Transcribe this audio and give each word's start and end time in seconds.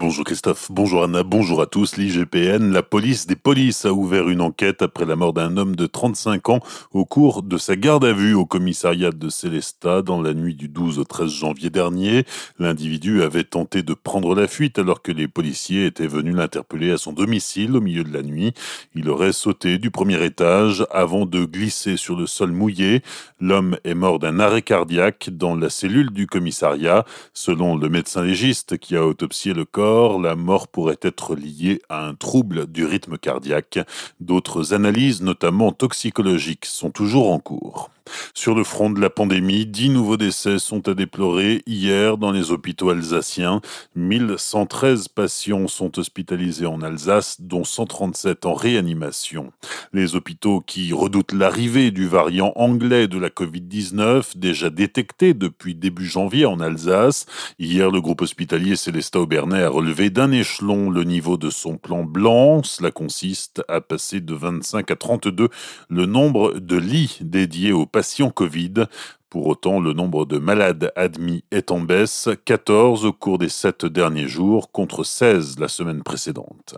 Bonjour 0.00 0.24
Christophe, 0.24 0.68
bonjour 0.70 1.04
Anna, 1.04 1.22
bonjour 1.22 1.60
à 1.60 1.66
tous. 1.66 1.98
L'IGPN, 1.98 2.72
la 2.72 2.82
police 2.82 3.26
des 3.26 3.36
polices, 3.36 3.84
a 3.84 3.92
ouvert 3.92 4.30
une 4.30 4.40
enquête 4.40 4.80
après 4.80 5.04
la 5.04 5.14
mort 5.14 5.34
d'un 5.34 5.58
homme 5.58 5.76
de 5.76 5.84
35 5.84 6.48
ans 6.48 6.60
au 6.92 7.04
cours 7.04 7.42
de 7.42 7.58
sa 7.58 7.76
garde 7.76 8.06
à 8.06 8.14
vue 8.14 8.32
au 8.32 8.46
commissariat 8.46 9.10
de 9.10 9.28
Célestat 9.28 10.00
dans 10.00 10.22
la 10.22 10.32
nuit 10.32 10.54
du 10.54 10.68
12 10.68 11.00
au 11.00 11.04
13 11.04 11.30
janvier 11.30 11.68
dernier. 11.68 12.24
L'individu 12.58 13.22
avait 13.22 13.44
tenté 13.44 13.82
de 13.82 13.92
prendre 13.92 14.34
la 14.34 14.48
fuite 14.48 14.78
alors 14.78 15.02
que 15.02 15.12
les 15.12 15.28
policiers 15.28 15.84
étaient 15.84 16.06
venus 16.06 16.34
l'interpeller 16.34 16.92
à 16.92 16.96
son 16.96 17.12
domicile 17.12 17.76
au 17.76 17.82
milieu 17.82 18.02
de 18.02 18.12
la 18.14 18.22
nuit. 18.22 18.54
Il 18.94 19.06
aurait 19.10 19.34
sauté 19.34 19.76
du 19.76 19.90
premier 19.90 20.24
étage 20.24 20.86
avant 20.90 21.26
de 21.26 21.44
glisser 21.44 21.98
sur 21.98 22.16
le 22.16 22.26
sol 22.26 22.52
mouillé. 22.52 23.02
L'homme 23.38 23.76
est 23.84 23.94
mort 23.94 24.18
d'un 24.18 24.40
arrêt 24.40 24.62
cardiaque 24.62 25.28
dans 25.30 25.54
la 25.54 25.68
cellule 25.68 26.10
du 26.10 26.26
commissariat. 26.26 27.04
Selon 27.34 27.76
le 27.76 27.90
médecin 27.90 28.22
légiste 28.22 28.78
qui 28.78 28.96
a 28.96 29.04
autopsié 29.04 29.52
le 29.52 29.66
corps, 29.66 29.89
la 29.90 30.36
mort 30.36 30.68
pourrait 30.68 30.98
être 31.02 31.34
liée 31.34 31.80
à 31.88 32.06
un 32.06 32.14
trouble 32.14 32.66
du 32.66 32.84
rythme 32.84 33.18
cardiaque. 33.18 33.78
D'autres 34.20 34.74
analyses, 34.74 35.22
notamment 35.22 35.72
toxicologiques, 35.72 36.66
sont 36.66 36.90
toujours 36.90 37.32
en 37.32 37.38
cours. 37.38 37.90
Sur 38.34 38.54
le 38.54 38.64
front 38.64 38.90
de 38.90 39.00
la 39.00 39.10
pandémie, 39.10 39.66
10 39.66 39.90
nouveaux 39.90 40.16
décès 40.16 40.58
sont 40.58 40.88
à 40.88 40.94
déplorer 40.94 41.62
hier 41.66 42.16
dans 42.16 42.32
les 42.32 42.50
hôpitaux 42.50 42.90
alsaciens. 42.90 43.60
1113 43.96 45.08
patients 45.08 45.68
sont 45.68 45.98
hospitalisés 45.98 46.66
en 46.66 46.82
Alsace, 46.82 47.40
dont 47.40 47.64
137 47.64 48.46
en 48.46 48.54
réanimation. 48.54 49.52
Les 49.92 50.16
hôpitaux 50.16 50.60
qui 50.60 50.92
redoutent 50.92 51.32
l'arrivée 51.32 51.90
du 51.90 52.06
variant 52.06 52.52
anglais 52.56 53.08
de 53.08 53.18
la 53.18 53.28
Covid-19, 53.28 54.36
déjà 54.36 54.70
détecté 54.70 55.34
depuis 55.34 55.74
début 55.74 56.06
janvier 56.06 56.46
en 56.46 56.60
Alsace. 56.60 57.26
Hier, 57.58 57.90
le 57.90 58.00
groupe 58.00 58.22
hospitalier 58.22 58.76
Célestat 58.76 59.20
Aubernais 59.20 59.62
a 59.62 59.68
relevé 59.68 60.10
d'un 60.10 60.32
échelon 60.32 60.90
le 60.90 61.04
niveau 61.04 61.36
de 61.36 61.50
son 61.50 61.76
plan 61.76 62.04
blanc. 62.04 62.62
Cela 62.62 62.90
consiste 62.90 63.62
à 63.68 63.80
passer 63.80 64.20
de 64.20 64.34
25 64.34 64.90
à 64.90 64.96
32 64.96 65.48
le 65.88 66.06
nombre 66.06 66.58
de 66.58 66.76
lits 66.76 67.18
dédiés 67.20 67.72
aux 67.72 67.86
patients 67.92 68.32
Covid. 68.32 68.88
Pour 69.30 69.46
autant, 69.46 69.78
le 69.78 69.92
nombre 69.92 70.26
de 70.26 70.38
malades 70.38 70.92
admis 70.96 71.44
est 71.52 71.70
en 71.70 71.78
baisse, 71.78 72.28
14 72.46 73.04
au 73.04 73.12
cours 73.12 73.38
des 73.38 73.48
7 73.48 73.86
derniers 73.86 74.26
jours 74.26 74.72
contre 74.72 75.04
16 75.04 75.60
la 75.60 75.68
semaine 75.68 76.02
précédente. 76.02 76.74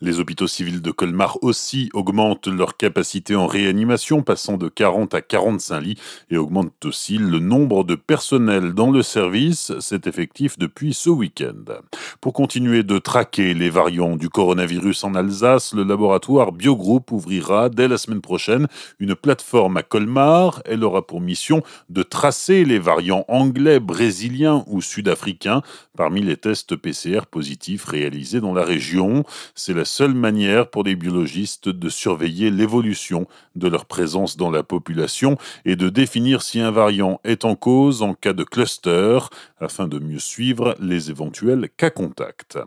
Les 0.00 0.20
hôpitaux 0.20 0.46
civils 0.46 0.80
de 0.80 0.92
Colmar 0.92 1.38
aussi 1.42 1.90
augmentent 1.94 2.46
leur 2.46 2.76
capacité 2.76 3.34
en 3.34 3.48
réanimation, 3.48 4.22
passant 4.22 4.58
de 4.58 4.68
40 4.68 5.12
à 5.12 5.22
45 5.22 5.80
lits, 5.80 5.98
et 6.30 6.36
augmentent 6.36 6.84
aussi 6.84 7.18
le 7.18 7.40
nombre 7.40 7.82
de 7.82 7.96
personnel 7.96 8.74
dans 8.74 8.92
le 8.92 9.02
service. 9.02 9.72
C'est 9.80 10.06
effectif 10.06 10.56
depuis 10.56 10.94
ce 10.94 11.10
week-end. 11.10 11.80
Pour 12.20 12.32
continuer 12.32 12.84
de 12.84 12.98
traquer 12.98 13.54
les 13.54 13.70
variants 13.70 14.14
du 14.14 14.28
coronavirus 14.28 15.02
en 15.02 15.16
Alsace, 15.16 15.74
le 15.74 15.82
laboratoire 15.82 16.52
Biogroup 16.52 17.10
ouvrira 17.10 17.70
dès 17.70 17.88
la 17.88 17.98
semaine 17.98 18.20
prochaine 18.20 18.68
une 19.00 19.16
plateforme 19.16 19.78
à 19.78 19.82
Colmar. 19.82 20.62
Elle 20.64 20.84
aura 20.84 21.04
pour 21.04 21.20
mission 21.20 21.64
de 21.88 22.02
tracer 22.02 22.64
les 22.64 22.78
variants 22.78 23.24
anglais, 23.28 23.80
brésiliens 23.80 24.64
ou 24.66 24.82
sud-africains 24.82 25.62
parmi 25.96 26.22
les 26.22 26.36
tests 26.36 26.76
PCR 26.76 27.26
positifs 27.30 27.84
réalisés 27.84 28.40
dans 28.40 28.54
la 28.54 28.64
région. 28.64 29.24
C'est 29.54 29.74
la 29.74 29.84
seule 29.84 30.14
manière 30.14 30.68
pour 30.68 30.84
les 30.84 30.96
biologistes 30.96 31.68
de 31.68 31.88
surveiller 31.88 32.50
l'évolution 32.50 33.26
de 33.56 33.68
leur 33.68 33.86
présence 33.86 34.36
dans 34.36 34.50
la 34.50 34.62
population 34.62 35.36
et 35.64 35.76
de 35.76 35.88
définir 35.88 36.42
si 36.42 36.60
un 36.60 36.70
variant 36.70 37.20
est 37.24 37.44
en 37.44 37.54
cause 37.54 38.02
en 38.02 38.14
cas 38.14 38.32
de 38.32 38.44
cluster 38.44 39.18
afin 39.60 39.88
de 39.88 39.98
mieux 39.98 40.20
suivre 40.20 40.76
les 40.80 41.10
éventuels 41.10 41.68
cas 41.76 41.90
contacts. 41.90 42.58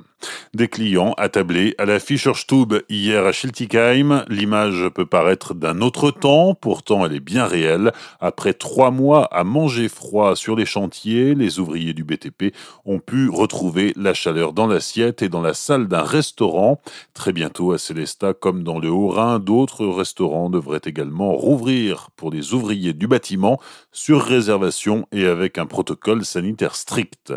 Des 0.54 0.68
clients 0.68 1.14
attablés 1.18 1.74
à 1.78 1.86
la 1.86 2.00
Fischerstube 2.00 2.74
hier 2.90 3.26
à 3.26 3.32
Schiltigheim. 3.32 4.26
L'image 4.28 4.90
peut 4.94 5.06
paraître 5.06 5.54
d'un 5.54 5.82
autre 5.82 6.12
temps, 6.12 6.54
pourtant 6.54 7.06
elle 7.06 7.16
est 7.16 7.22
bien 7.22 7.46
réelle. 7.46 7.92
Après 8.20 8.54
trois 8.54 8.92
mois 8.92 9.11
à 9.20 9.44
manger 9.44 9.90
froid 9.90 10.36
sur 10.36 10.56
les 10.56 10.66
chantiers, 10.66 11.36
les 11.36 11.60
ouvriers 11.60 11.94
du 11.94 12.04
BTP 12.04 12.56
ont 12.86 13.00
pu 13.00 13.30
retrouver 13.30 13.94
la 13.98 14.14
chaleur 14.14 14.54
dans 14.54 14.68
l'assiette 14.68 15.22
et 15.22 15.30
dans 15.30 15.42
la 15.42 15.54
salle 15.54 15.88
d'un 15.88 16.04
restaurant. 16.04 16.82
Très 17.14 17.34
bientôt 17.34 17.74
à 17.74 17.78
Célestat, 17.78 18.34
comme 18.34 18.64
dans 18.64 18.80
le 18.80 18.90
Haut-Rhin, 18.90 19.40
d'autres 19.40 19.86
restaurants 19.86 20.50
devraient 20.50 20.82
également 20.86 21.34
rouvrir 21.34 22.10
pour 22.16 22.32
les 22.32 22.54
ouvriers 22.54 22.94
du 22.94 23.08
bâtiment 23.08 23.60
sur 23.92 24.22
réservation 24.22 25.08
et 25.12 25.26
avec 25.26 25.58
un 25.58 25.66
protocole 25.66 26.24
sanitaire 26.24 26.76
strict. 26.76 27.34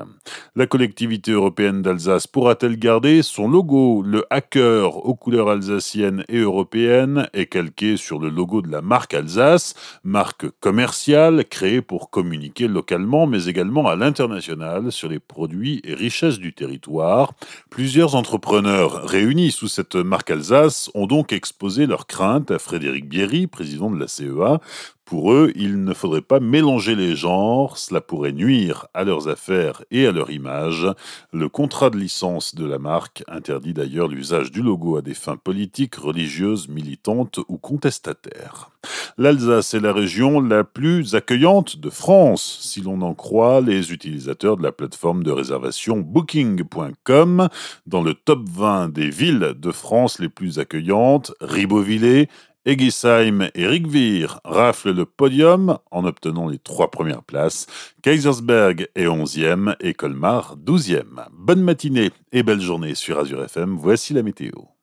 La 0.55 0.67
collectivité 0.67 1.33
européenne 1.33 1.83
d'Alsace 1.83 2.27
pourra-t-elle 2.27 2.79
garder 2.79 3.23
son 3.23 3.49
logo? 3.49 4.03
Le 4.03 4.25
hacker 4.31 5.05
aux 5.05 5.15
couleurs 5.15 5.49
alsaciennes 5.49 6.25
et 6.29 6.39
européennes 6.39 7.29
est 7.33 7.47
calqué 7.47 7.97
sur 7.97 8.21
le 8.21 8.29
logo 8.29 8.63
de 8.63 8.71
la 8.71 8.83
marque 8.83 9.15
Alsace, 9.15 9.75
marque 10.05 10.49
commerciale 10.61 11.45
créée 11.45 11.64
pour 11.81 12.11
communiquer 12.11 12.69
localement 12.69 13.27
mais 13.27 13.47
également 13.47 13.87
à 13.87 13.97
l'international 13.97 14.93
sur 14.93 15.09
les 15.09 15.19
produits 15.19 15.81
et 15.85 15.95
richesses 15.95 16.39
du 16.39 16.53
territoire. 16.53 17.33
Plusieurs 17.71 18.15
entrepreneurs 18.15 19.07
réunis 19.07 19.51
sous 19.51 19.69
cette 19.69 19.97
marque 19.97 20.31
Alsace 20.31 20.91
ont 20.95 21.07
donc 21.07 21.33
exposé 21.33 21.87
leurs 21.87 22.07
craintes 22.07 22.51
à 22.51 22.59
Frédéric 22.59 23.09
Bierry, 23.09 23.47
président 23.47 23.91
de 23.91 23.99
la 23.99 24.09
CEA, 24.09 24.61
pour 25.05 25.35
eux, 25.35 25.53
il 25.55 25.85
ne 25.85 25.93
faudrait 25.93 26.23
pas 26.23 26.41
mélanger 26.41 26.95
les 26.95 27.15
genres, 27.15 27.77
cela 27.77 28.01
pourrait 28.01 28.33
nuire 28.33 28.87
à 28.95 29.05
leurs 29.05 29.29
affaires 29.29 29.85
et 29.91 30.07
à 30.07 30.13
leur 30.13 30.31
image. 30.31 30.87
Le 31.31 31.51
contrat 31.51 31.91
de 31.91 31.99
licence 31.99 32.55
de 32.55 32.65
la 32.65 32.79
marque 32.79 33.23
interdit 33.29 33.75
d'ailleurs 33.75 34.09
l'usage 34.09 34.51
du 34.51 34.63
logo 34.63 34.97
à 34.97 35.03
des 35.03 35.13
fins 35.13 35.37
politiques, 35.37 35.97
religieuses, 35.97 36.69
militantes 36.69 37.39
ou 37.49 37.59
contestataires. 37.59 38.71
L'Alsace 39.17 39.75
est 39.75 39.81
la 39.81 39.93
région 39.93 40.41
la 40.41 40.65
plus 40.65 41.15
accueillante 41.15 41.79
de 41.79 41.89
France, 41.89 42.59
si 42.63 42.81
l'on 42.81 43.01
en 43.01 43.15
croit 43.15 43.61
les 43.61 43.93
utilisateurs 43.93 44.57
de 44.57 44.65
la 44.65 44.73
plateforme 44.73 45.23
de 45.23 45.31
réservation 45.31 45.99
booking.com. 45.99 47.49
Dans 47.87 48.03
le 48.03 48.15
top 48.15 48.41
20 48.49 48.89
des 48.89 49.11
villes 49.11 49.55
de 49.57 49.71
France 49.71 50.19
les 50.19 50.29
plus 50.29 50.59
accueillantes, 50.59 51.33
Ribeauvillé, 51.41 52.29
Egisheim 52.67 53.51
et 53.55 53.67
Rigvir 53.69 54.41
raflent 54.45 54.93
le 54.93 55.05
podium 55.05 55.79
en 55.93 56.05
obtenant 56.05 56.49
les 56.49 56.59
trois 56.59 56.91
premières 56.91 57.23
places. 57.23 57.67
Kaisersberg 58.03 58.89
est 58.97 59.07
11e 59.07 59.77
et 59.79 59.95
Colmar 59.95 60.57
12e. 60.57 61.29
Bonne 61.33 61.63
matinée 61.63 62.11
et 62.33 62.43
belle 62.43 62.61
journée 62.61 62.97
sur 62.97 63.21
Azure 63.21 63.45
FM. 63.45 63.77
Voici 63.77 64.13
la 64.13 64.25
météo. 64.25 64.74